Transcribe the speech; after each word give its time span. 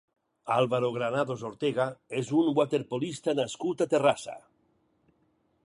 Álvaro 0.53 0.87
Granados 0.97 1.43
Ortega 1.49 1.85
és 2.21 2.31
un 2.39 2.49
waterpolista 2.61 3.37
nascut 3.41 3.85
a 3.87 3.91
Terrassa. 3.93 4.39